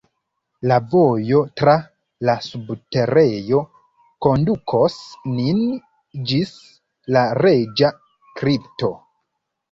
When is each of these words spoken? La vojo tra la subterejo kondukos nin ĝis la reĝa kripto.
La 0.69 0.75
vojo 0.91 1.39
tra 1.59 1.73
la 2.29 2.33
subterejo 2.45 3.59
kondukos 4.27 4.95
nin 5.33 5.59
ĝis 6.31 6.55
la 7.17 7.23
reĝa 7.43 7.91
kripto. 8.41 8.91